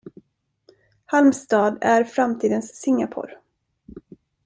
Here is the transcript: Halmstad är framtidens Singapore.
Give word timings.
Halmstad 1.11 1.77
är 1.81 2.03
framtidens 2.03 2.75
Singapore. 2.75 3.33